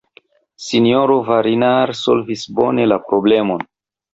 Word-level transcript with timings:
S-ro 0.63 1.17
Varinard 1.27 1.99
solvis 2.01 2.47
bone 2.61 2.89
la 2.93 2.99
problemon. 3.11 3.67